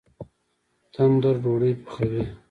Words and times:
تندور 0.93 1.35
ډوډۍ 1.43 1.73
پخوي 1.83 2.23